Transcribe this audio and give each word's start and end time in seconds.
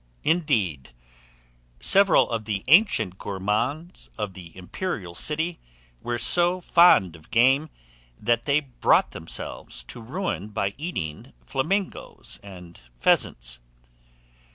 Indeed, 0.23 0.93
several 1.79 2.27
of 2.31 2.45
the 2.45 2.63
ancient 2.67 3.19
gourmands 3.19 4.09
of 4.17 4.33
the 4.33 4.51
"imperial 4.57 5.13
city" 5.13 5.59
were 6.01 6.17
so 6.17 6.59
fond 6.59 7.15
of 7.15 7.29
game, 7.29 7.69
that 8.19 8.45
they 8.45 8.61
brought 8.61 9.11
themselves 9.11 9.83
to 9.83 10.01
ruin 10.01 10.47
by 10.47 10.73
eating 10.79 11.33
flamingoes 11.45 12.39
and 12.41 12.79
pheasants. 12.97 13.59